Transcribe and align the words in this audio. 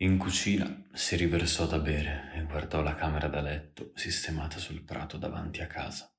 In 0.00 0.18
cucina 0.18 0.88
si 0.92 1.16
riversò 1.16 1.66
da 1.66 1.78
bere 1.78 2.30
e 2.34 2.42
guardò 2.42 2.82
la 2.82 2.94
camera 2.94 3.28
da 3.28 3.40
letto 3.40 3.92
sistemata 3.94 4.58
sul 4.58 4.82
prato 4.82 5.16
davanti 5.16 5.62
a 5.62 5.66
casa. 5.66 6.14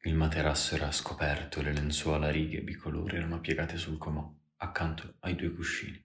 Il 0.00 0.16
materasso 0.16 0.74
era 0.74 0.90
scoperto 0.90 1.60
e 1.60 1.62
le 1.62 1.72
lenzuola 1.72 2.26
a 2.26 2.30
righe 2.32 2.62
bicolore 2.62 3.18
erano 3.18 3.38
piegate 3.38 3.76
sul 3.76 3.96
comò, 3.96 4.28
accanto 4.56 5.18
ai 5.20 5.36
due 5.36 5.54
cuscini. 5.54 6.04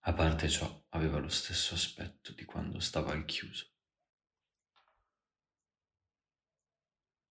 A 0.00 0.12
parte 0.12 0.46
ciò, 0.50 0.84
aveva 0.90 1.18
lo 1.18 1.30
stesso 1.30 1.72
aspetto 1.72 2.34
di 2.34 2.44
quando 2.44 2.80
stava 2.80 3.12
al 3.12 3.24
chiuso. 3.24 3.66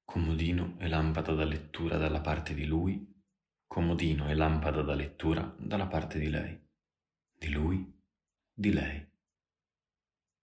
Comodino 0.04 0.77
e 0.80 0.88
lampada 0.88 1.36
da 1.36 1.46
lettura 1.46 1.98
dalla 1.98 2.21
parte 2.21 2.55
di 2.55 2.66
lui, 2.66 3.07
comodino 3.68 4.27
e 4.27 4.34
lampada 4.34 4.82
da 4.82 4.96
lettura 4.96 5.55
dalla 5.59 5.85
parte 5.85 6.17
di 6.17 6.27
lei 6.27 6.67
di 7.39 7.52
lui, 7.52 7.98
di 8.53 8.73
lei. 8.73 9.09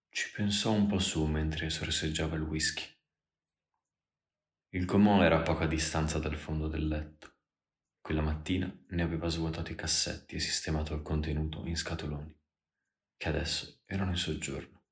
Ci 0.09 0.31
pensò 0.33 0.73
un 0.73 0.87
po' 0.87 0.99
su 0.99 1.27
mentre 1.27 1.69
sorseggiava 1.69 2.37
il 2.37 2.43
whisky. 2.43 2.85
Il 4.71 4.87
comò 4.87 5.23
era 5.23 5.41
a 5.41 5.43
poca 5.43 5.67
distanza 5.67 6.19
dal 6.19 6.37
fondo 6.37 6.69
del 6.69 6.89
letto. 6.89 7.35
Quella 8.01 8.23
mattina 8.23 8.75
ne 8.89 9.03
aveva 9.03 9.29
svuotato 9.29 9.73
i 9.73 9.75
cassetti 9.75 10.37
e 10.37 10.41
sistemato 10.41 10.95
il 10.95 11.03
contenuto 11.03 11.67
in 11.67 11.77
scatoloni, 11.77 12.35
che 13.19 13.29
adesso 13.29 13.83
erano 13.85 14.13
in 14.13 14.17
soggiorno. 14.17 14.85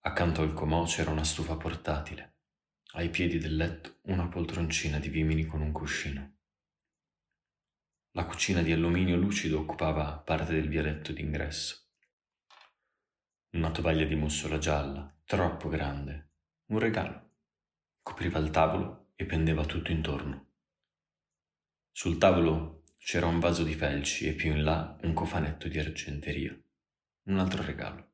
Accanto 0.00 0.42
al 0.42 0.52
comò 0.52 0.84
c'era 0.84 1.12
una 1.12 1.24
stufa 1.24 1.56
portatile, 1.56 2.40
ai 2.92 3.08
piedi 3.08 3.38
del 3.38 3.56
letto 3.56 4.00
una 4.02 4.28
poltroncina 4.28 4.98
di 4.98 5.08
vimini 5.08 5.46
con 5.46 5.62
un 5.62 5.72
cuscino. 5.72 6.40
La 8.16 8.26
cucina 8.26 8.62
di 8.62 8.70
alluminio 8.70 9.16
lucido 9.16 9.58
occupava 9.58 10.18
parte 10.18 10.52
del 10.52 10.68
vialetto 10.68 11.12
d'ingresso. 11.12 11.88
Una 13.54 13.72
tovaglia 13.72 14.04
di 14.04 14.14
mussola 14.14 14.58
gialla, 14.58 15.12
troppo 15.24 15.68
grande, 15.68 16.30
un 16.66 16.78
regalo, 16.78 17.30
copriva 18.02 18.38
il 18.38 18.50
tavolo 18.50 19.08
e 19.16 19.24
pendeva 19.24 19.64
tutto 19.64 19.90
intorno. 19.90 20.52
Sul 21.90 22.16
tavolo 22.16 22.84
c'era 22.98 23.26
un 23.26 23.40
vaso 23.40 23.64
di 23.64 23.74
felci 23.74 24.28
e 24.28 24.34
più 24.34 24.52
in 24.52 24.62
là 24.62 24.96
un 25.02 25.12
cofanetto 25.12 25.66
di 25.66 25.80
argenteria, 25.80 26.56
un 27.24 27.38
altro 27.40 27.64
regalo. 27.64 28.12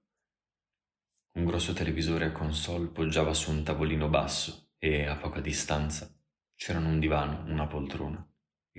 Un 1.32 1.44
grosso 1.44 1.74
televisore 1.74 2.24
a 2.24 2.32
console 2.32 2.88
poggiava 2.88 3.34
su 3.34 3.50
un 3.50 3.62
tavolino 3.64 4.08
basso 4.08 4.70
e 4.78 5.04
a 5.06 5.16
poca 5.16 5.40
distanza 5.40 6.10
c'erano 6.54 6.88
un 6.88 6.98
divano, 6.98 7.44
una 7.52 7.66
poltrona 7.66 8.29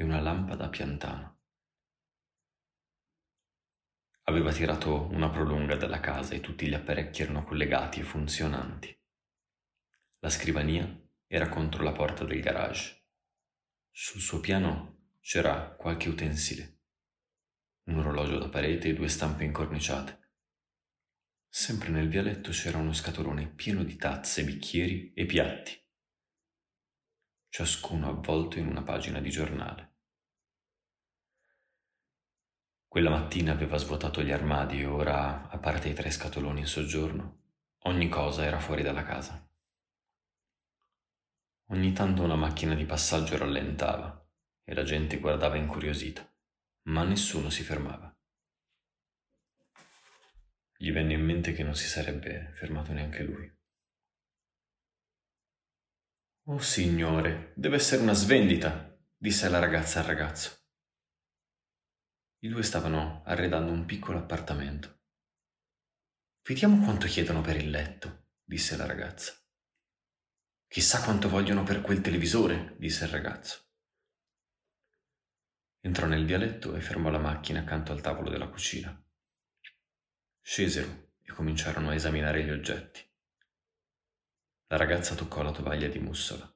e 0.02 0.04
una 0.04 0.20
lampada 0.20 0.68
piantana. 0.68 1.32
Aveva 4.24 4.52
tirato 4.52 5.08
una 5.12 5.30
prolunga 5.30 5.76
dalla 5.76 6.00
casa 6.00 6.34
e 6.34 6.40
tutti 6.40 6.68
gli 6.68 6.74
apparecchi 6.74 7.22
erano 7.22 7.44
collegati 7.44 8.00
e 8.00 8.04
funzionanti. 8.04 9.00
La 10.20 10.30
scrivania 10.30 11.00
era 11.28 11.50
contro 11.50 11.84
la 11.84 11.92
porta 11.92 12.24
del 12.24 12.42
garage. 12.42 13.06
Sul 13.92 14.22
suo 14.22 14.40
piano 14.40 15.10
c'era 15.20 15.76
qualche 15.76 16.10
utensile, 16.10 16.80
un 17.86 18.00
orologio 18.00 18.40
da 18.40 18.50
parete 18.50 18.90
e 18.90 18.94
due 18.94 19.08
stampe 19.08 19.44
incorniciate. 19.44 20.20
Sempre 21.48 21.90
nel 21.90 22.08
vialetto 22.08 22.52
c'era 22.52 22.78
uno 22.78 22.94
scatolone 22.94 23.48
pieno 23.48 23.84
di 23.84 23.98
tazze, 23.98 24.44
bicchieri 24.44 25.14
e 25.14 25.26
piatti 25.26 25.80
ciascuno 27.52 28.08
avvolto 28.08 28.60
in 28.60 28.68
una 28.68 28.82
pagina 28.82 29.20
di 29.20 29.30
giornale. 29.30 29.91
Quella 32.92 33.10
mattina 33.10 33.54
aveva 33.54 33.78
svuotato 33.78 34.22
gli 34.22 34.34
armadi 34.34 34.82
e 34.82 34.86
ora, 34.86 35.48
a 35.48 35.58
parte 35.60 35.88
i 35.88 35.94
tre 35.94 36.12
scatoloni 36.12 36.60
in 36.60 36.66
soggiorno, 36.66 37.44
ogni 37.84 38.10
cosa 38.10 38.44
era 38.44 38.60
fuori 38.60 38.84
dalla 38.84 39.06
casa. 39.06 39.50
Ogni 41.68 41.94
tanto 41.94 42.22
una 42.22 42.36
macchina 42.36 42.76
di 42.76 42.84
passaggio 42.84 43.38
rallentava 43.38 44.28
e 44.66 44.74
la 44.74 44.84
gente 44.84 45.20
guardava 45.20 45.56
incuriosita, 45.56 46.30
ma 46.88 47.06
nessuno 47.06 47.50
si 47.50 47.64
fermava. 47.64 48.14
Gli 50.76 50.92
venne 50.92 51.14
in 51.14 51.24
mente 51.24 51.54
che 51.54 51.64
non 51.64 51.76
si 51.76 51.88
sarebbe 51.88 52.52
fermato 52.52 52.92
neanche 52.92 53.24
lui. 53.24 53.50
Oh 56.48 56.60
signore, 56.60 57.54
deve 57.56 57.78
essere 57.78 58.02
una 58.02 58.12
svendita, 58.12 58.94
disse 59.16 59.48
la 59.48 59.60
ragazza 59.60 60.02
al 60.02 60.08
ragazzo. 60.08 60.61
I 62.44 62.48
due 62.48 62.64
stavano 62.64 63.22
arredando 63.24 63.72
un 63.72 63.86
piccolo 63.86 64.18
appartamento. 64.18 65.02
Vediamo 66.42 66.84
quanto 66.84 67.06
chiedono 67.06 67.42
per 67.42 67.56
il 67.56 67.70
letto, 67.70 68.30
disse 68.44 68.76
la 68.76 68.88
ragazza. 68.88 69.40
Chissà 70.66 71.04
quanto 71.04 71.30
vogliono 71.30 71.62
per 71.62 71.82
quel 71.82 72.02
televisore, 72.02 72.76
disse 72.80 73.04
il 73.04 73.12
ragazzo. 73.12 73.70
Entrò 75.82 76.08
nel 76.08 76.26
vialetto 76.26 76.76
e 76.76 76.82
fermò 76.82 77.12
la 77.12 77.20
macchina 77.20 77.60
accanto 77.60 77.92
al 77.92 78.02
tavolo 78.02 78.32
della 78.32 78.50
cucina. 78.50 78.92
Scesero 80.40 81.12
e 81.22 81.32
cominciarono 81.34 81.90
a 81.90 81.94
esaminare 81.94 82.44
gli 82.44 82.50
oggetti. 82.50 83.08
La 84.66 84.78
ragazza 84.78 85.14
toccò 85.14 85.44
la 85.44 85.52
tovaglia 85.52 85.90
di 85.90 86.00
mussola. 86.00 86.52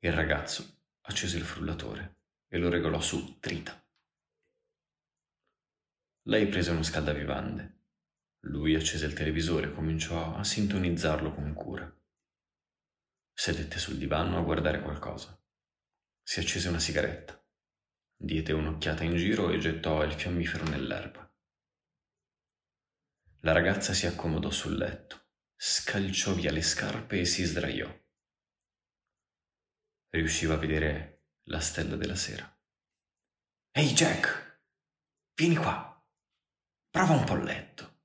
Il 0.00 0.12
ragazzo 0.12 0.88
accese 1.02 1.38
il 1.38 1.44
frullatore 1.44 2.16
e 2.48 2.58
lo 2.58 2.68
regolò 2.68 3.00
su 3.00 3.38
trita. 3.40 3.79
Lei 6.22 6.48
prese 6.48 6.70
uno 6.70 6.82
scaldavivande. 6.82 7.78
Lui 8.44 8.74
accese 8.74 9.06
il 9.06 9.12
televisore 9.12 9.68
e 9.68 9.72
cominciò 9.72 10.34
a 10.34 10.44
sintonizzarlo 10.44 11.34
con 11.34 11.52
cura. 11.54 11.92
Sedette 13.32 13.78
sul 13.78 13.96
divano 13.96 14.38
a 14.38 14.42
guardare 14.42 14.80
qualcosa. 14.80 15.38
Si 16.22 16.40
accese 16.40 16.68
una 16.68 16.78
sigaretta. 16.78 17.42
Diede 18.16 18.52
un'occhiata 18.52 19.04
in 19.04 19.16
giro 19.16 19.50
e 19.50 19.58
gettò 19.58 20.02
il 20.04 20.12
fiammifero 20.12 20.64
nell'erba. 20.64 21.30
La 23.40 23.52
ragazza 23.52 23.94
si 23.94 24.06
accomodò 24.06 24.50
sul 24.50 24.76
letto 24.76 25.20
scalciò 25.62 26.32
via 26.32 26.50
le 26.50 26.62
scarpe 26.62 27.20
e 27.20 27.26
si 27.26 27.44
sdraiò. 27.44 27.86
Riusciva 30.08 30.54
a 30.54 30.56
vedere 30.56 31.26
la 31.48 31.60
stella 31.60 31.96
della 31.96 32.14
sera. 32.14 32.50
Ehi 33.72 33.92
Jack, 33.92 34.62
vieni 35.34 35.56
qua. 35.56 35.89
Prova 36.90 37.14
un 37.14 37.24
po' 37.24 37.34
il 37.34 37.44
letto. 37.44 37.98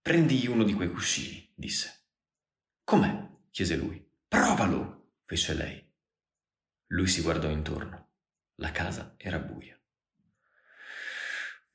Prendi 0.00 0.46
uno 0.46 0.64
di 0.64 0.72
quei 0.72 0.90
cuscini, 0.90 1.52
disse. 1.54 2.06
Com'è? 2.82 3.28
chiese 3.50 3.76
lui. 3.76 4.02
Provalo, 4.26 5.12
fece 5.26 5.52
lei. 5.52 5.86
Lui 6.88 7.06
si 7.06 7.20
guardò 7.20 7.50
intorno. 7.50 8.12
La 8.56 8.70
casa 8.72 9.14
era 9.18 9.38
buia. 9.38 9.78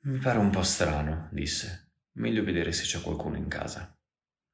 Mi 0.00 0.18
pare 0.18 0.38
un 0.38 0.50
po' 0.50 0.64
strano, 0.64 1.28
disse. 1.30 1.92
Meglio 2.14 2.42
vedere 2.42 2.72
se 2.72 2.82
c'è 2.82 3.00
qualcuno 3.00 3.36
in 3.36 3.46
casa. 3.46 3.96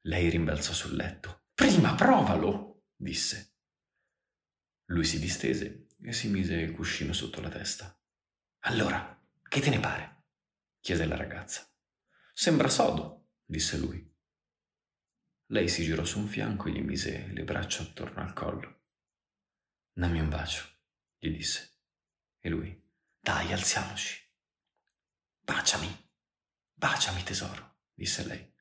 Lei 0.01 0.29
rimbalzò 0.29 0.73
sul 0.73 0.95
letto. 0.95 1.45
Prima 1.55 1.95
provalo, 1.95 2.83
disse. 2.95 3.55
Lui 4.85 5.03
si 5.03 5.19
distese 5.19 5.87
e 5.99 6.13
si 6.13 6.29
mise 6.29 6.53
il 6.55 6.73
cuscino 6.73 7.11
sotto 7.11 7.41
la 7.41 7.49
testa. 7.49 7.99
Allora, 8.65 9.19
che 9.47 9.59
te 9.59 9.69
ne 9.71 9.79
pare? 9.79 10.25
chiese 10.79 11.05
la 11.05 11.15
ragazza. 11.15 11.70
Sembra 12.41 12.69
sodo, 12.69 13.33
disse 13.45 13.77
lui. 13.77 14.03
Lei 15.49 15.69
si 15.69 15.83
girò 15.83 16.03
su 16.03 16.17
un 16.17 16.27
fianco 16.27 16.67
e 16.67 16.71
gli 16.71 16.81
mise 16.81 17.27
le 17.27 17.43
braccia 17.43 17.83
attorno 17.83 18.23
al 18.23 18.33
collo. 18.33 18.81
Dammi 19.93 20.19
un 20.19 20.27
bacio, 20.27 20.67
gli 21.19 21.29
disse. 21.29 21.77
E 22.39 22.49
lui, 22.49 22.83
dai, 23.19 23.53
alziamoci. 23.53 24.27
Baciami, 25.37 26.09
baciami 26.73 27.21
tesoro, 27.21 27.81
disse 27.93 28.25
lei. 28.25 28.51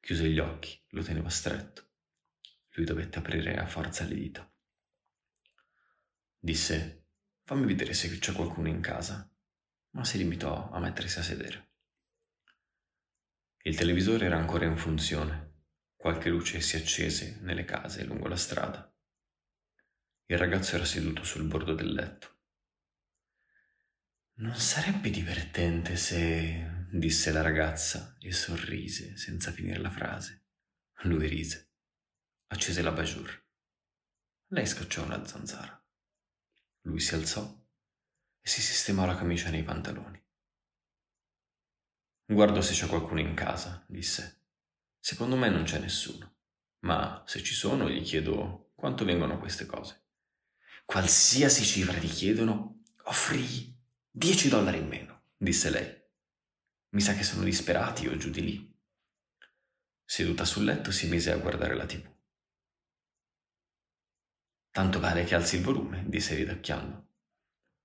Chiuse 0.00 0.30
gli 0.30 0.38
occhi, 0.38 0.82
lo 0.92 1.02
teneva 1.02 1.28
stretto. 1.28 1.90
Lui 2.70 2.86
dovette 2.86 3.18
aprire 3.18 3.58
a 3.58 3.66
forza 3.66 4.04
le 4.04 4.14
dita. 4.14 4.50
Disse, 6.38 7.08
fammi 7.42 7.66
vedere 7.66 7.92
se 7.92 8.08
c'è 8.18 8.32
qualcuno 8.32 8.68
in 8.68 8.80
casa, 8.80 9.30
ma 9.90 10.04
si 10.06 10.16
limitò 10.16 10.70
a 10.70 10.78
mettersi 10.78 11.18
a 11.18 11.22
sedere. 11.22 11.67
Il 13.68 13.76
televisore 13.76 14.24
era 14.24 14.38
ancora 14.38 14.64
in 14.64 14.78
funzione. 14.78 15.56
Qualche 15.94 16.30
luce 16.30 16.62
si 16.62 16.76
accese 16.76 17.38
nelle 17.42 17.66
case 17.66 18.02
lungo 18.02 18.26
la 18.26 18.34
strada. 18.34 18.90
Il 20.24 20.38
ragazzo 20.38 20.76
era 20.76 20.86
seduto 20.86 21.22
sul 21.22 21.46
bordo 21.46 21.74
del 21.74 21.92
letto. 21.92 22.38
Non 24.36 24.54
sarebbe 24.54 25.10
divertente 25.10 25.96
se 25.96 26.86
disse 26.90 27.30
la 27.30 27.42
ragazza 27.42 28.16
e 28.18 28.32
sorrise 28.32 29.18
senza 29.18 29.52
finire 29.52 29.80
la 29.80 29.90
frase. 29.90 30.46
Lui 31.02 31.28
rise. 31.28 31.72
Accese 32.46 32.80
la 32.80 32.92
bajour. 32.92 33.46
Lei 34.46 34.64
scocciò 34.64 35.04
una 35.04 35.26
zanzara. 35.26 35.78
Lui 36.86 37.00
si 37.00 37.14
alzò 37.14 37.44
e 38.40 38.48
si 38.48 38.62
sistemò 38.62 39.04
la 39.04 39.18
camicia 39.18 39.50
nei 39.50 39.62
pantaloni. 39.62 40.24
Guardo 42.30 42.60
se 42.60 42.74
c'è 42.74 42.86
qualcuno 42.86 43.20
in 43.20 43.32
casa, 43.32 43.82
disse. 43.88 44.42
Secondo 45.00 45.34
me 45.34 45.48
non 45.48 45.62
c'è 45.62 45.78
nessuno, 45.78 46.34
ma 46.80 47.22
se 47.26 47.42
ci 47.42 47.54
sono 47.54 47.88
gli 47.88 48.02
chiedo 48.02 48.72
quanto 48.74 49.06
vengono 49.06 49.38
queste 49.38 49.64
cose. 49.64 50.08
Qualsiasi 50.84 51.64
cifra 51.64 51.98
ti 51.98 52.06
chiedono, 52.06 52.82
offri 53.04 53.74
10 54.10 54.50
dollari 54.50 54.76
in 54.76 54.88
meno, 54.88 55.22
disse 55.38 55.70
lei. 55.70 55.90
Mi 56.90 57.00
sa 57.00 57.14
che 57.14 57.22
sono 57.22 57.44
disperati 57.44 58.06
o 58.08 58.16
giù 58.18 58.28
di 58.28 58.42
lì. 58.42 58.76
Seduta 60.04 60.44
sul 60.44 60.64
letto 60.64 60.90
si 60.90 61.08
mise 61.08 61.32
a 61.32 61.38
guardare 61.38 61.74
la 61.74 61.86
tv. 61.86 62.14
Tanto 64.70 65.00
vale 65.00 65.24
che 65.24 65.34
alzi 65.34 65.56
il 65.56 65.62
volume, 65.62 66.04
disse 66.06 66.34
ridacchiando. 66.34 67.06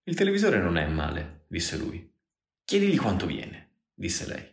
Il 0.04 0.16
televisore 0.16 0.60
non 0.60 0.76
è 0.76 0.86
male, 0.86 1.46
disse 1.48 1.78
lui. 1.78 2.14
Chiedigli 2.66 2.98
quanto 2.98 3.26
viene, 3.26 3.73
disse 3.94 4.28
lei. 4.28 4.52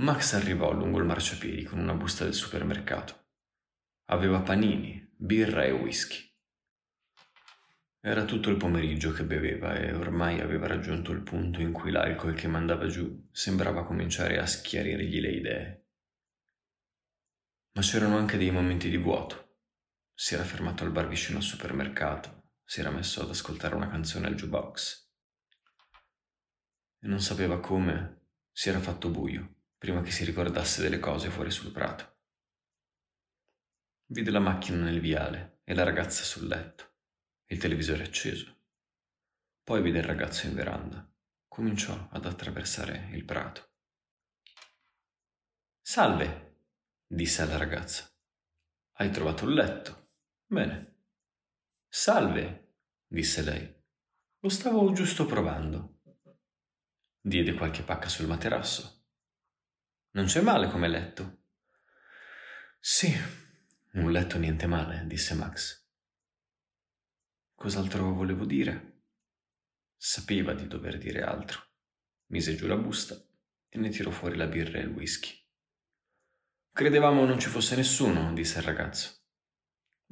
Max 0.00 0.32
arrivò 0.32 0.72
lungo 0.72 0.98
il 0.98 1.04
marciapiedi 1.04 1.64
con 1.64 1.78
una 1.78 1.94
busta 1.94 2.24
del 2.24 2.32
supermercato. 2.32 3.28
Aveva 4.06 4.40
panini, 4.40 5.12
birra 5.14 5.64
e 5.64 5.72
whisky. 5.72 6.28
Era 8.02 8.24
tutto 8.24 8.48
il 8.48 8.56
pomeriggio 8.56 9.12
che 9.12 9.24
beveva 9.24 9.74
e 9.74 9.92
ormai 9.92 10.40
aveva 10.40 10.66
raggiunto 10.66 11.12
il 11.12 11.22
punto 11.22 11.60
in 11.60 11.72
cui 11.72 11.90
l'alcol 11.90 12.32
che 12.32 12.48
mandava 12.48 12.86
giù 12.86 13.28
sembrava 13.30 13.84
cominciare 13.84 14.38
a 14.38 14.46
schiarirgli 14.46 15.20
le 15.20 15.30
idee. 15.30 15.86
Ma 17.72 17.82
c'erano 17.82 18.16
anche 18.16 18.38
dei 18.38 18.50
momenti 18.50 18.88
di 18.88 18.96
vuoto. 18.96 19.58
Si 20.14 20.32
era 20.32 20.44
fermato 20.44 20.82
al 20.82 20.92
bar 20.92 21.08
vicino 21.08 21.36
al 21.36 21.44
supermercato, 21.44 22.54
si 22.64 22.80
era 22.80 22.90
messo 22.90 23.20
ad 23.20 23.28
ascoltare 23.28 23.74
una 23.74 23.90
canzone 23.90 24.28
al 24.28 24.34
jukebox. 24.34 25.09
E 27.00 27.06
non 27.08 27.20
sapeva 27.20 27.60
come 27.60 28.28
si 28.52 28.68
era 28.68 28.80
fatto 28.80 29.08
buio 29.10 29.56
prima 29.78 30.02
che 30.02 30.10
si 30.10 30.24
ricordasse 30.24 30.82
delle 30.82 30.98
cose 30.98 31.30
fuori 31.30 31.50
sul 31.50 31.72
prato. 31.72 32.18
Vide 34.06 34.30
la 34.30 34.40
macchina 34.40 34.82
nel 34.82 35.00
viale 35.00 35.60
e 35.64 35.74
la 35.74 35.84
ragazza 35.84 36.22
sul 36.22 36.46
letto 36.46 36.90
il 37.50 37.58
televisore 37.58 38.04
acceso. 38.04 38.56
Poi 39.64 39.82
vide 39.82 39.98
il 39.98 40.04
ragazzo 40.04 40.46
in 40.46 40.54
veranda. 40.54 41.04
Cominciò 41.48 42.08
ad 42.10 42.24
attraversare 42.24 43.08
il 43.12 43.24
prato. 43.24 43.72
Salve, 45.80 46.58
disse 47.06 47.42
alla 47.42 47.56
ragazza. 47.56 48.08
Hai 48.92 49.10
trovato 49.10 49.46
il 49.46 49.54
letto? 49.54 50.10
Bene. 50.46 50.98
Salve, 51.88 52.74
disse 53.06 53.42
lei. 53.42 53.74
Lo 54.38 54.48
stavo 54.48 54.92
giusto 54.92 55.26
provando. 55.26 55.99
Diede 57.22 57.52
qualche 57.52 57.82
pacca 57.82 58.08
sul 58.08 58.26
materasso. 58.26 59.04
Non 60.12 60.24
c'è 60.24 60.40
male 60.40 60.68
come 60.68 60.88
letto. 60.88 61.42
Sì, 62.78 63.14
un 63.92 64.10
letto 64.10 64.38
niente 64.38 64.66
male, 64.66 65.04
disse 65.06 65.34
Max. 65.34 65.86
Cos'altro 67.54 68.14
volevo 68.14 68.46
dire? 68.46 69.02
Sapeva 69.96 70.54
di 70.54 70.66
dover 70.66 70.96
dire 70.96 71.20
altro. 71.22 71.62
Mise 72.28 72.54
giù 72.54 72.66
la 72.66 72.76
busta 72.76 73.22
e 73.68 73.78
ne 73.78 73.90
tirò 73.90 74.10
fuori 74.10 74.36
la 74.36 74.46
birra 74.46 74.78
e 74.78 74.82
il 74.82 74.88
whisky. 74.88 75.36
Credevamo 76.72 77.26
non 77.26 77.38
ci 77.38 77.50
fosse 77.50 77.76
nessuno, 77.76 78.32
disse 78.32 78.60
il 78.60 78.64
ragazzo. 78.64 79.18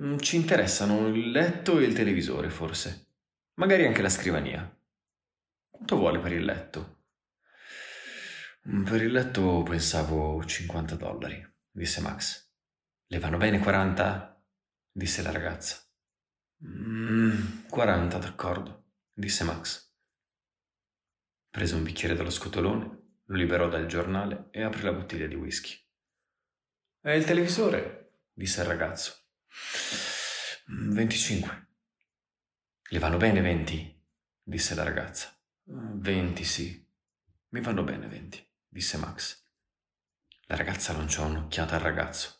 Mm, 0.02 0.18
ci 0.18 0.36
interessano 0.36 1.08
il 1.08 1.30
letto 1.30 1.78
e 1.78 1.84
il 1.84 1.94
televisore, 1.94 2.50
forse. 2.50 3.06
Magari 3.54 3.86
anche 3.86 4.02
la 4.02 4.10
scrivania. 4.10 4.78
Quanto 5.70 5.96
vuole 5.96 6.18
per 6.18 6.32
il 6.32 6.44
letto? 6.44 6.96
Mm, 8.70 8.84
per 8.84 9.02
il 9.02 9.12
letto 9.12 9.62
pensavo 9.62 10.44
50 10.44 10.94
dollari, 10.96 11.42
disse 11.70 12.00
Max. 12.00 12.52
Le 13.06 13.18
vanno 13.18 13.38
bene 13.38 13.60
40? 13.60 14.44
disse 14.92 15.22
la 15.22 15.30
ragazza. 15.30 15.78
Mm, 16.64 17.68
40, 17.68 18.18
d'accordo, 18.18 18.90
disse 19.12 19.44
Max. 19.44 19.96
Prese 21.48 21.74
un 21.76 21.82
bicchiere 21.82 22.14
dallo 22.14 22.30
scotolone, 22.30 22.84
lo 23.24 23.36
liberò 23.36 23.68
dal 23.68 23.86
giornale 23.86 24.48
e 24.50 24.62
aprì 24.62 24.82
la 24.82 24.92
bottiglia 24.92 25.26
di 25.26 25.34
whisky. 25.34 25.74
E 27.00 27.16
il 27.16 27.24
televisore? 27.24 28.20
disse 28.32 28.60
il 28.60 28.66
ragazzo. 28.66 29.14
25. 30.66 31.50
Mm, 31.50 31.62
Le 32.90 32.98
vanno 32.98 33.16
bene 33.16 33.40
20? 33.40 34.04
disse 34.42 34.74
la 34.74 34.82
ragazza. 34.82 35.34
20, 35.64 36.44
sì. 36.44 36.86
Mi 37.50 37.60
vanno 37.62 37.82
bene 37.82 38.06
20, 38.08 38.47
disse 38.68 38.96
Max. 38.98 39.46
La 40.46 40.56
ragazza 40.56 40.92
lanciò 40.92 41.26
un'occhiata 41.26 41.76
al 41.76 41.80
ragazzo. 41.80 42.36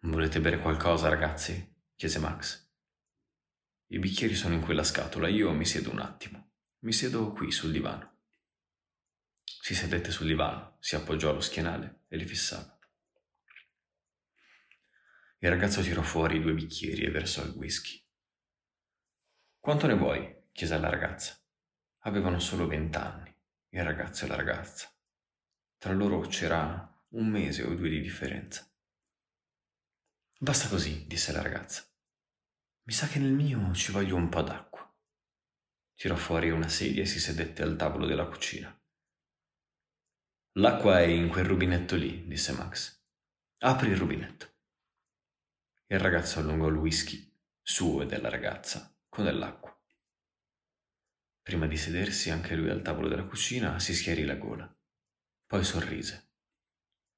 Volete 0.00 0.40
bere 0.40 0.60
qualcosa, 0.60 1.08
ragazzi? 1.08 1.74
chiese 1.94 2.18
Max. 2.18 2.64
I 3.88 3.98
bicchieri 3.98 4.34
sono 4.34 4.54
in 4.54 4.60
quella 4.60 4.82
scatola, 4.82 5.28
io 5.28 5.52
mi 5.52 5.64
siedo 5.64 5.90
un 5.90 6.00
attimo. 6.00 6.52
Mi 6.80 6.92
siedo 6.92 7.32
qui 7.32 7.50
sul 7.50 7.72
divano. 7.72 8.18
Si 9.42 9.74
sedette 9.74 10.10
sul 10.10 10.26
divano, 10.26 10.76
si 10.80 10.94
appoggiò 10.94 11.30
allo 11.30 11.40
schienale 11.40 12.04
e 12.08 12.16
li 12.16 12.26
fissava. 12.26 12.78
Il 15.38 15.50
ragazzo 15.50 15.82
tirò 15.82 16.02
fuori 16.02 16.36
i 16.36 16.40
due 16.40 16.54
bicchieri 16.54 17.04
e 17.04 17.10
versò 17.10 17.44
il 17.44 17.50
whisky. 17.50 18.04
Quanto 19.58 19.86
ne 19.86 19.94
vuoi? 19.94 20.44
chiese 20.52 20.78
la 20.78 20.88
ragazza. 20.88 21.36
Avevano 22.00 22.38
solo 22.38 22.66
vent'anni, 22.66 23.35
il 23.76 23.84
ragazzo 23.84 24.24
e 24.24 24.28
la 24.28 24.36
ragazza. 24.36 24.90
Tra 25.76 25.92
loro 25.92 26.20
c'era 26.20 27.04
un 27.10 27.28
mese 27.28 27.62
o 27.62 27.74
due 27.74 27.90
di 27.90 28.00
differenza. 28.00 28.66
Basta 30.38 30.68
così, 30.68 31.06
disse 31.06 31.30
la 31.32 31.42
ragazza. 31.42 31.84
Mi 32.84 32.92
sa 32.94 33.06
che 33.06 33.18
nel 33.18 33.32
mio 33.32 33.74
ci 33.74 33.92
voglio 33.92 34.16
un 34.16 34.30
po' 34.30 34.40
d'acqua. 34.40 34.90
Tirò 35.94 36.16
fuori 36.16 36.50
una 36.50 36.68
sedia 36.68 37.02
e 37.02 37.06
si 37.06 37.20
sedette 37.20 37.62
al 37.62 37.76
tavolo 37.76 38.06
della 38.06 38.26
cucina. 38.26 38.74
L'acqua 40.52 41.00
è 41.00 41.04
in 41.04 41.28
quel 41.28 41.44
rubinetto 41.44 41.96
lì, 41.96 42.26
disse 42.26 42.52
Max. 42.52 43.04
Apri 43.58 43.90
il 43.90 43.96
rubinetto. 43.96 44.54
Il 45.88 46.00
ragazzo 46.00 46.38
allungò 46.38 46.68
il 46.68 46.76
whisky, 46.76 47.30
suo 47.60 48.02
e 48.02 48.06
della 48.06 48.30
ragazza, 48.30 48.98
con 49.08 49.24
dell'acqua. 49.24 49.75
Prima 51.46 51.68
di 51.68 51.76
sedersi 51.76 52.30
anche 52.30 52.56
lui 52.56 52.70
al 52.70 52.82
tavolo 52.82 53.06
della 53.06 53.22
cucina 53.22 53.78
si 53.78 53.94
schiarì 53.94 54.24
la 54.24 54.34
gola. 54.34 54.68
Poi 55.46 55.62
sorrise. 55.62 56.32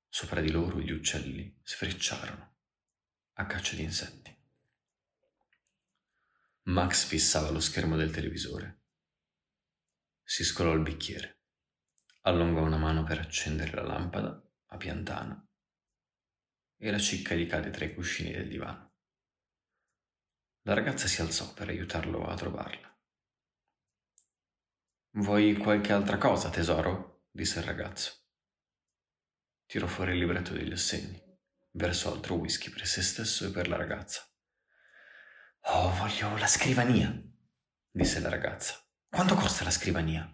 Sopra 0.06 0.42
di 0.42 0.50
loro 0.50 0.80
gli 0.80 0.90
uccelli 0.90 1.58
sfrecciarono 1.62 2.56
a 3.32 3.46
caccia 3.46 3.74
di 3.74 3.84
insetti. 3.84 4.38
Max 6.64 7.06
fissava 7.06 7.48
lo 7.48 7.58
schermo 7.58 7.96
del 7.96 8.10
televisore. 8.10 8.82
Si 10.22 10.44
scolò 10.44 10.74
il 10.74 10.82
bicchiere, 10.82 11.40
allungò 12.24 12.60
una 12.60 12.76
mano 12.76 13.04
per 13.04 13.20
accendere 13.20 13.72
la 13.72 13.82
lampada 13.82 14.46
a 14.66 14.76
piantana 14.76 15.48
e 16.76 16.90
la 16.90 16.98
cicca 16.98 17.34
gli 17.34 17.46
cade 17.46 17.70
tra 17.70 17.86
i 17.86 17.94
cuscini 17.94 18.30
del 18.30 18.46
divano. 18.46 18.92
La 20.64 20.74
ragazza 20.74 21.06
si 21.06 21.22
alzò 21.22 21.54
per 21.54 21.70
aiutarlo 21.70 22.26
a 22.26 22.34
trovarla. 22.34 22.88
Vuoi 25.12 25.56
qualche 25.56 25.92
altra 25.92 26.18
cosa, 26.18 26.50
tesoro? 26.50 27.26
disse 27.30 27.58
il 27.58 27.64
ragazzo. 27.64 28.12
Tirò 29.66 29.86
fuori 29.86 30.12
il 30.12 30.18
libretto 30.18 30.52
degli 30.52 30.72
assegni 30.72 31.26
versò 31.78 32.12
altro 32.12 32.34
whisky 32.34 32.70
per 32.70 32.86
se 32.86 33.02
stesso 33.02 33.46
e 33.46 33.50
per 33.50 33.68
la 33.68 33.76
ragazza. 33.76 34.22
Oh, 35.70 35.90
voglio 35.94 36.36
la 36.36 36.46
scrivania, 36.46 37.16
disse 37.90 38.20
la 38.20 38.28
ragazza. 38.28 38.74
Quanto 39.08 39.34
costa 39.34 39.64
la 39.64 39.70
scrivania? 39.70 40.30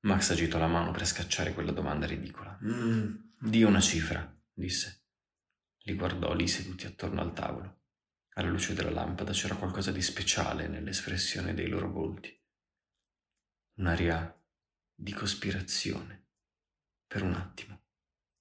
Max 0.00 0.30
agitò 0.30 0.58
la 0.58 0.66
mano 0.66 0.90
per 0.90 1.06
scacciare 1.06 1.52
quella 1.52 1.72
domanda 1.72 2.06
ridicola. 2.06 2.58
Mm, 2.62 3.14
di 3.40 3.62
una 3.62 3.80
cifra, 3.80 4.36
disse. 4.52 5.04
Li 5.80 5.94
guardò 5.94 6.32
lì 6.34 6.48
seduti 6.48 6.86
attorno 6.86 7.20
al 7.20 7.32
tavolo. 7.32 7.82
Alla 8.34 8.48
luce 8.48 8.74
della 8.74 8.90
lampada 8.90 9.32
c'era 9.32 9.54
qualcosa 9.54 9.92
di 9.92 10.02
speciale 10.02 10.68
nell'espressione 10.68 11.54
dei 11.54 11.68
loro 11.68 11.90
volti. 11.90 12.35
Un'aria 13.78 14.42
di 14.94 15.12
cospirazione, 15.12 16.28
per 17.06 17.22
un 17.22 17.34
attimo, 17.34 17.84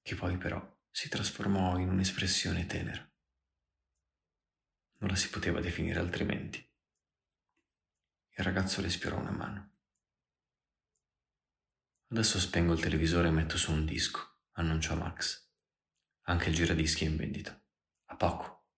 che 0.01 0.15
poi 0.15 0.37
però 0.37 0.65
si 0.89 1.09
trasformò 1.09 1.77
in 1.77 1.89
un'espressione 1.89 2.65
tenera. 2.65 3.01
Non 4.99 5.09
la 5.09 5.15
si 5.17 5.29
poteva 5.29 5.59
definire 5.59 5.99
altrimenti. 5.99 6.57
Il 8.37 8.43
ragazzo 8.45 8.79
le 8.79 8.89
spirò 8.89 9.19
una 9.19 9.31
mano. 9.31 9.73
Adesso 12.11 12.39
spengo 12.39 12.71
il 12.71 12.81
televisore 12.81 13.27
e 13.27 13.31
metto 13.31 13.57
su 13.57 13.73
un 13.73 13.85
disco, 13.85 14.43
annunciò 14.53 14.95
Max. 14.95 15.51
Anche 16.27 16.47
il 16.47 16.55
giradischi 16.55 17.03
è 17.03 17.09
in 17.09 17.17
vendita. 17.17 17.61
A 18.05 18.15
poco. 18.15 18.69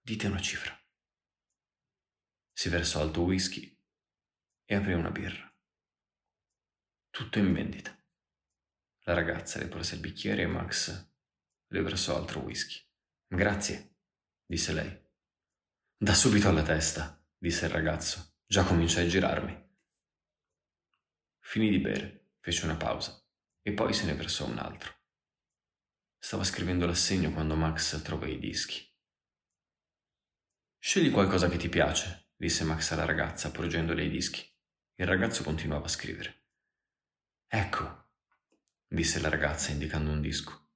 Dite 0.00 0.28
una 0.28 0.40
cifra. 0.40 0.80
Si 2.52 2.68
versò 2.68 3.00
alto 3.00 3.22
whisky 3.22 3.76
e 4.64 4.74
aprì 4.76 4.92
una 4.92 5.10
birra. 5.10 5.49
Tutto 7.10 7.38
in 7.38 7.52
vendita. 7.52 7.96
La 9.04 9.14
ragazza 9.14 9.58
le 9.58 9.66
porse 9.66 9.96
il 9.96 10.00
bicchiere 10.00 10.42
e 10.42 10.46
Max 10.46 11.12
le 11.66 11.82
versò 11.82 12.16
altro 12.16 12.40
whisky. 12.40 12.80
Grazie, 13.26 13.96
disse 14.46 14.72
lei. 14.72 15.08
Da 15.96 16.14
subito 16.14 16.48
alla 16.48 16.62
testa, 16.62 17.22
disse 17.36 17.66
il 17.66 17.72
ragazzo. 17.72 18.36
Già 18.46 18.64
cominciai 18.64 19.06
a 19.06 19.08
girarmi. 19.08 19.68
Finì 21.40 21.68
di 21.68 21.78
bere, 21.78 22.34
fece 22.40 22.64
una 22.64 22.76
pausa 22.76 23.20
e 23.62 23.72
poi 23.72 23.92
se 23.92 24.06
ne 24.06 24.14
versò 24.14 24.46
un 24.46 24.58
altro. 24.58 24.94
Stava 26.16 26.44
scrivendo 26.44 26.86
l'assegno 26.86 27.32
quando 27.32 27.56
Max 27.56 28.00
trovò 28.02 28.26
i 28.26 28.38
dischi. 28.38 28.86
Scegli 30.78 31.10
qualcosa 31.10 31.48
che 31.48 31.58
ti 31.58 31.68
piace, 31.68 32.30
disse 32.36 32.64
Max 32.64 32.92
alla 32.92 33.04
ragazza, 33.04 33.50
porgendole 33.50 34.04
i 34.04 34.10
dischi. 34.10 34.48
Il 34.94 35.06
ragazzo 35.06 35.42
continuava 35.42 35.86
a 35.86 35.88
scrivere. 35.88 36.39
Ecco, 37.52 38.12
disse 38.86 39.20
la 39.20 39.28
ragazza 39.28 39.72
indicando 39.72 40.12
un 40.12 40.20
disco. 40.20 40.68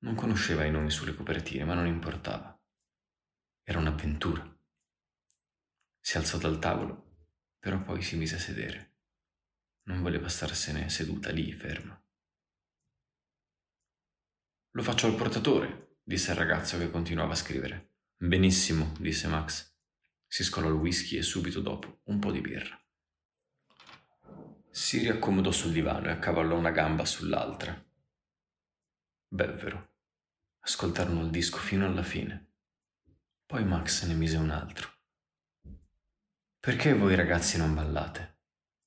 Non 0.00 0.14
conosceva 0.14 0.66
i 0.66 0.70
nomi 0.70 0.90
sulle 0.90 1.14
copertine, 1.14 1.64
ma 1.64 1.72
non 1.72 1.86
importava. 1.86 2.54
Era 3.62 3.78
un'avventura. 3.78 4.46
Si 5.98 6.18
alzò 6.18 6.36
dal 6.36 6.58
tavolo, 6.58 7.28
però 7.58 7.80
poi 7.80 8.02
si 8.02 8.18
mise 8.18 8.34
a 8.34 8.38
sedere. 8.38 8.96
Non 9.84 10.02
voleva 10.02 10.28
starsene 10.28 10.90
seduta 10.90 11.30
lì, 11.30 11.50
ferma. 11.50 11.98
Lo 14.72 14.82
faccio 14.82 15.06
al 15.06 15.16
portatore, 15.16 15.96
disse 16.02 16.32
il 16.32 16.36
ragazzo 16.36 16.76
che 16.76 16.90
continuava 16.90 17.32
a 17.32 17.36
scrivere. 17.36 17.94
Benissimo, 18.18 18.94
disse 18.98 19.28
Max. 19.28 19.74
Si 20.26 20.44
scolò 20.44 20.68
il 20.68 20.74
whisky 20.74 21.16
e 21.16 21.22
subito 21.22 21.62
dopo 21.62 22.02
un 22.04 22.18
po' 22.18 22.32
di 22.32 22.42
birra. 22.42 22.78
Si 24.72 24.98
riaccomodò 24.98 25.50
sul 25.50 25.72
divano 25.72 26.06
e 26.06 26.12
accavallò 26.12 26.56
una 26.56 26.70
gamba 26.70 27.04
sull'altra. 27.04 27.76
Bevvero. 29.26 29.94
Ascoltarono 30.60 31.22
il 31.22 31.30
disco 31.30 31.58
fino 31.58 31.86
alla 31.86 32.04
fine. 32.04 32.52
Poi 33.46 33.64
Max 33.64 34.04
ne 34.04 34.14
mise 34.14 34.36
un 34.36 34.50
altro. 34.50 34.88
Perché 36.60 36.94
voi 36.94 37.16
ragazzi 37.16 37.58
non 37.58 37.74
ballate? 37.74 38.38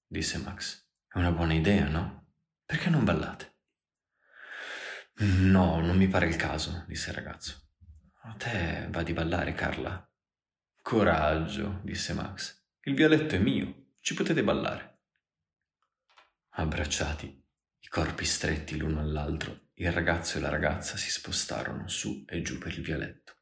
disse 0.08 0.38
Max. 0.38 0.88
È 1.06 1.18
una 1.18 1.32
buona 1.32 1.54
idea, 1.54 1.88
no? 1.88 2.36
Perché 2.64 2.90
non 2.90 3.04
ballate? 3.04 3.58
No, 5.16 5.82
non 5.82 5.98
mi 5.98 6.08
pare 6.08 6.28
il 6.28 6.38
caso, 6.38 6.86
disse 6.88 7.10
il 7.10 7.16
ragazzo. 7.18 7.72
A 8.22 8.34
te 8.36 8.88
va 8.90 9.04
di 9.04 9.12
ballare, 9.12 9.54
Carla? 9.54 10.10
Coraggio, 10.82 11.82
disse 11.84 12.14
Max. 12.14 12.68
Il 12.84 12.96
violetto 12.96 13.36
è 13.36 13.40
mio, 13.40 13.96
ci 14.00 14.14
potete 14.14 14.44
ballare. 14.44 14.93
Abbracciati, 16.56 17.26
i 17.80 17.88
corpi 17.88 18.26
stretti 18.26 18.78
l'uno 18.78 19.00
all'altro, 19.00 19.70
il 19.74 19.92
ragazzo 19.92 20.38
e 20.38 20.42
la 20.42 20.50
ragazza 20.50 20.98
si 20.98 21.10
spostarono 21.10 21.88
su 21.88 22.26
e 22.28 22.44
giù 22.44 22.60
per 22.60 22.78
il 22.78 22.84
vialetto. 22.84 23.38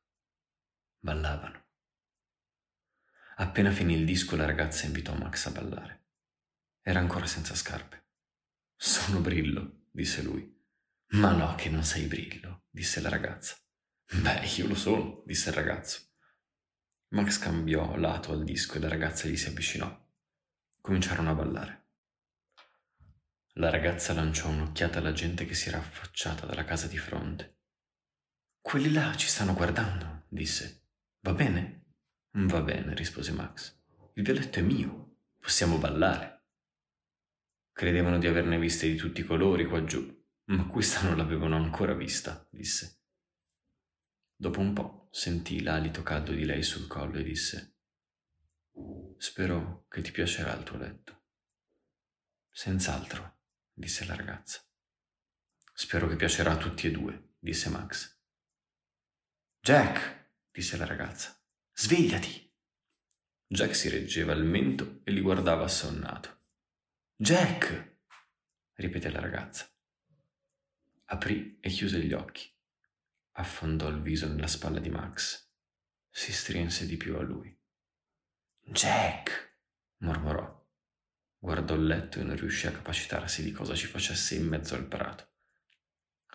Ballavano. 0.98 1.65
Appena 3.36 3.70
finì 3.72 3.96
il 3.96 4.06
disco 4.06 4.38
la 4.38 4.46
ragazza 4.46 4.86
invitò 4.86 5.13
Max 5.13 5.46
a 5.48 5.51
ballare. 5.51 6.06
Era 6.82 7.00
ancora 7.00 7.25
senza 7.25 7.53
scarpe. 7.53 8.06
Sono 8.77 9.20
Brillo, 9.20 9.88
disse 9.91 10.22
lui. 10.22 10.50
Ma 11.08 11.34
no, 11.34 11.56
che 11.56 11.70
non 11.70 11.84
sei 11.84 12.06
Brillo, 12.06 12.63
disse 12.70 13.01
la 13.01 13.10
ragazza. 13.10 13.58
Beh, 14.22 14.46
io 14.56 14.68
lo 14.68 14.75
sono, 14.75 15.22
disse 15.25 15.50
il 15.50 15.56
ragazzo. 15.56 16.00
Max 17.10 17.39
cambiò 17.39 17.94
lato 17.98 18.32
al 18.32 18.46
disco 18.46 18.77
e 18.77 18.80
la 18.80 18.88
ragazza 18.88 19.27
gli 19.27 19.36
si 19.36 19.50
avvicinò. 19.50 20.10
Cominciarono 20.80 21.32
a 21.32 21.36
ballare. 21.36 21.80
La 23.55 23.70
ragazza 23.70 24.13
lanciò 24.13 24.48
un'occhiata 24.48 25.00
alla 25.00 25.12
gente 25.12 25.46
che 25.46 25.53
si 25.53 25.67
era 25.67 25.77
affacciata 25.77 26.46
dalla 26.46 26.63
casa 26.63 26.88
di 26.88 26.98
fronte. 26.98 27.58
Quelli 28.62 28.91
là 28.91 29.13
ci 29.15 29.27
stanno 29.27 29.53
guardando, 29.53 30.25
disse. 30.29 30.86
Va 31.20 31.34
bene? 31.34 31.96
Va 32.31 32.62
bene, 32.62 32.96
rispose 32.96 33.34
Max. 33.34 33.77
Il 34.13 34.24
violetto 34.24 34.60
è 34.60 34.62
mio. 34.62 35.17
Possiamo 35.38 35.77
ballare. 35.77 36.46
Credevano 37.74 38.20
di 38.20 38.27
averne 38.27 38.58
viste 38.58 38.88
di 38.88 38.96
tutti 38.96 39.22
i 39.22 39.25
colori 39.25 39.65
qua 39.65 39.84
giù, 39.84 40.24
ma 40.46 40.65
questa 40.67 41.01
non 41.01 41.17
l'avevano 41.17 41.55
ancora 41.55 41.93
vista, 41.93 42.48
disse. 42.50 43.01
Dopo 44.34 44.60
un 44.60 44.74
po' 44.74 45.10
sentì 45.12 45.62
l'alito 45.62 46.03
caldo 46.03 46.31
di 46.31 46.46
lei 46.46 46.63
sul 46.63 46.88
collo 46.88 47.17
e 47.17 47.24
disse 47.24 47.75
Spero 49.17 49.86
che 49.89 50.01
ti 50.01 50.12
piacerà 50.12 50.55
il 50.55 50.63
tuo 50.63 50.77
letto. 50.77 51.24
Senz'altro, 52.50 53.40
disse 53.74 54.06
la 54.06 54.16
ragazza. 54.16 54.62
Spero 55.74 56.08
che 56.08 56.16
piacerà 56.16 56.51
a 56.51 56.58
tutti 56.58 56.88
e 56.88 56.92
due, 56.92 57.34
disse 57.40 57.70
Max. 57.70 58.20
Jack, 59.60 60.30
disse 60.51 60.78
la 60.78 60.86
ragazza, 60.86 61.40
svegliati. 61.74 62.50
Jack 63.48 63.75
si 63.75 63.90
reggeva 63.90 64.34
il 64.34 64.44
mento 64.44 65.01
e 65.04 65.12
li 65.12 65.22
guardava 65.22 65.66
assonnato. 65.66 66.40
Jack! 67.16 67.98
ripeté 68.74 69.10
la 69.10 69.20
ragazza. 69.20 69.70
Aprì 71.06 71.58
e 71.60 71.70
chiuse 71.70 72.00
gli 72.00 72.13
occhi. 72.13 72.50
Affondò 73.34 73.88
il 73.90 74.01
viso 74.01 74.28
nella 74.28 74.48
spalla 74.48 74.80
di 74.80 74.90
Max. 74.90 75.50
Si 76.10 76.32
strinse 76.32 76.86
di 76.86 76.98
più 76.98 77.18
a 77.18 77.22
lui. 77.22 77.56
Jack! 78.60 79.60
mormorò. 79.98 80.61
Guardò 81.43 81.74
il 81.74 81.88
letto 81.88 82.19
e 82.19 82.24
non 82.24 82.36
riuscì 82.36 82.67
a 82.67 82.71
capacitarsi 82.71 83.41
di 83.41 83.51
cosa 83.51 83.74
ci 83.74 83.88
facesse 83.88 84.36
in 84.36 84.45
mezzo 84.45 84.75
al 84.75 84.86
prato. 84.86 85.38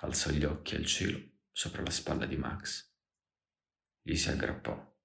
Alzò 0.01 0.31
gli 0.31 0.43
occhi 0.43 0.75
al 0.75 0.85
cielo 0.85 1.23
sopra 1.53 1.83
la 1.83 1.91
spalla 1.91 2.27
di 2.27 2.37
Max. 2.37 2.93
Gli 4.03 4.17
si 4.17 4.29
aggrappò. 4.31 4.99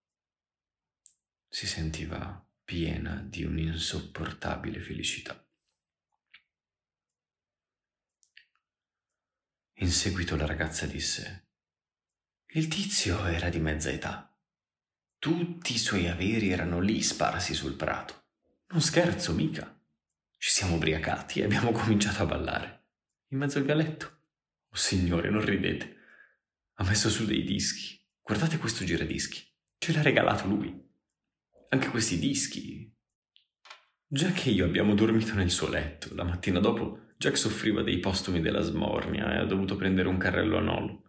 Si 1.47 1.67
sentiva 1.67 2.43
piena 2.63 3.21
di 3.21 3.43
un'insopportabile 3.43 4.79
felicità. 4.79 5.47
In 9.73 9.91
seguito 9.91 10.35
la 10.35 10.47
ragazza 10.47 10.87
disse, 10.87 11.49
il 12.53 12.67
tizio 12.67 13.23
era 13.27 13.49
di 13.49 13.59
mezza 13.59 13.91
età. 13.91 14.35
Tutti 15.19 15.75
i 15.75 15.77
suoi 15.77 16.07
averi 16.07 16.49
erano 16.49 16.79
lì 16.79 17.03
sparsi 17.03 17.53
sul 17.53 17.75
prato. 17.75 18.29
Non 18.69 18.81
scherzo 18.81 19.33
mica. 19.33 19.79
Ci 20.41 20.49
siamo 20.49 20.73
ubriacati 20.73 21.39
e 21.39 21.43
abbiamo 21.43 21.69
cominciato 21.71 22.23
a 22.23 22.25
ballare. 22.25 22.87
In 23.27 23.37
mezzo 23.37 23.59
al 23.59 23.63
galetto. 23.63 24.23
Oh 24.69 24.75
signore, 24.75 25.29
non 25.29 25.45
ridete. 25.45 25.97
Ha 26.79 26.83
messo 26.83 27.11
su 27.11 27.27
dei 27.27 27.43
dischi. 27.43 28.03
Guardate 28.19 28.57
questo 28.57 28.83
giradischi. 28.83 29.47
Ce 29.77 29.93
l'ha 29.93 30.01
regalato 30.01 30.47
lui. 30.47 30.75
Anche 31.69 31.89
questi 31.89 32.17
dischi. 32.17 32.91
Già 34.07 34.31
che 34.31 34.49
io 34.49 34.65
abbiamo 34.65 34.95
dormito 34.95 35.35
nel 35.35 35.51
suo 35.51 35.69
letto, 35.69 36.11
la 36.15 36.23
mattina 36.23 36.59
dopo 36.59 37.11
Jack 37.17 37.37
soffriva 37.37 37.83
dei 37.83 37.99
postumi 37.99 38.41
della 38.41 38.61
smornia 38.61 39.35
e 39.35 39.37
ha 39.37 39.45
dovuto 39.45 39.75
prendere 39.75 40.07
un 40.07 40.17
carrello 40.17 40.57
a 40.57 40.61
Nolo 40.61 41.03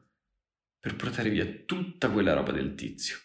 per 0.79 0.95
portare 0.95 1.31
via 1.31 1.47
tutta 1.65 2.11
quella 2.11 2.35
roba 2.35 2.53
del 2.53 2.75
tizio. 2.75 3.17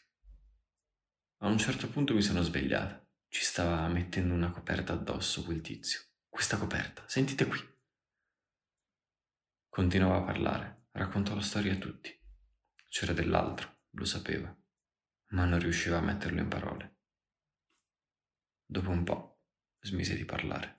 A 1.42 1.48
un 1.48 1.58
certo 1.58 1.90
punto 1.90 2.14
mi 2.14 2.22
sono 2.22 2.42
svegliata. 2.44 3.06
Ci 3.30 3.44
stava 3.44 3.88
mettendo 3.88 4.34
una 4.34 4.52
coperta 4.52 4.94
addosso 4.94 5.44
quel 5.44 5.62
tizio. 5.62 6.02
Questa 6.30 6.58
coperta, 6.58 7.08
sentite 7.08 7.46
qui. 7.46 7.60
Continuava 9.70 10.18
a 10.18 10.24
parlare, 10.24 10.88
raccontò 10.92 11.36
la 11.36 11.42
storia 11.42 11.74
a 11.74 11.78
tutti. 11.78 12.16
C'era 12.88 13.14
dell'altro, 13.14 13.82
lo 13.92 14.06
sapeva, 14.06 14.56
ma 15.30 15.46
non 15.46 15.60
riusciva 15.60 15.98
a 15.98 16.02
metterlo 16.02 16.40
in 16.40 16.48
parole. 16.48 16.98
Dopo 18.66 18.90
un 18.90 19.04
po' 19.04 19.42
smise 19.82 20.16
di 20.16 20.26
parlare. 20.26 20.77